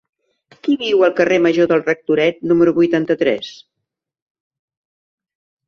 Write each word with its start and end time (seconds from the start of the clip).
Qui 0.67 0.77
viu 0.83 1.03
al 1.07 1.13
carrer 1.19 1.37
Major 1.47 1.69
del 1.73 1.83
Rectoret 1.83 2.41
número 2.53 2.75
vuitanta-tres? 2.79 3.55